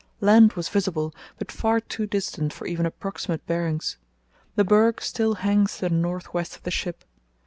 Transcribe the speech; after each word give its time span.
Land 0.19 0.53
was 0.53 0.67
visible, 0.67 1.13
but 1.37 1.51
far 1.51 1.79
too 1.79 2.07
distant 2.07 2.53
for 2.53 2.65
even 2.65 2.87
approximate 2.87 3.45
bearings. 3.45 3.99
The 4.55 4.63
berg 4.63 4.99
still 4.99 5.35
hangs 5.35 5.77
to 5.77 5.89
the 5.89 5.93
north 5.93 6.33
west 6.33 6.55
of 6.55 6.63
the 6.63 6.71
ship. 6.71 7.03